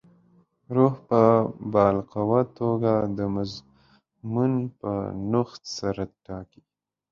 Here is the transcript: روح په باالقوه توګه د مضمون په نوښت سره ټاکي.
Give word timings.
روح 0.75 0.93
په 1.07 1.21
باالقوه 1.73 2.41
توګه 2.59 2.93
د 3.17 3.19
مضمون 3.35 4.53
په 4.79 4.91
نوښت 5.31 5.63
سره 5.77 6.03
ټاکي. 6.25 6.61